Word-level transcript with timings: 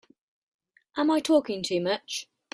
Am 0.97 1.11
I 1.11 1.19
talking 1.19 1.61
too 1.61 1.79
much? 1.79 2.25